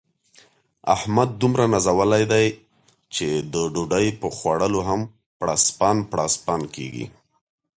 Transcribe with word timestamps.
احمد 0.95 1.29
دومره 1.41 1.63
نازولی 1.73 2.23
دی، 2.31 2.45
چې 3.15 3.27
د 3.53 3.55
ډوډۍ 3.73 4.07
په 4.21 4.27
خوړلو 4.35 4.79
هم 4.89 5.01
پړسپن 5.39 5.95
پړسپن 6.11 6.61
کېږي. 6.75 7.05